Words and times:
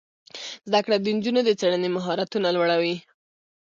زده 0.69 0.79
کړه 0.85 0.95
د 0.99 1.05
نجونو 1.17 1.41
د 1.45 1.49
څیړنې 1.59 1.89
مهارتونه 1.95 2.47
لوړوي. 2.55 2.95